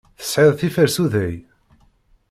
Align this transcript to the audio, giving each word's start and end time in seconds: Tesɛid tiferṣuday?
Tesɛid 0.19 0.55
tiferṣuday? 0.59 1.35